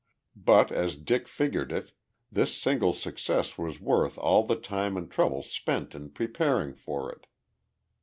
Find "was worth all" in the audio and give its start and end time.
3.55-4.41